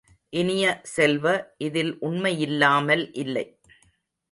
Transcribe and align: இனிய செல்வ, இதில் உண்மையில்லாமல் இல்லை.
இனிய 0.33 0.63
செல்வ, 0.95 1.25
இதில் 1.57 1.93
உண்மையில்லாமல் 2.01 3.05
இல்லை. 3.13 3.45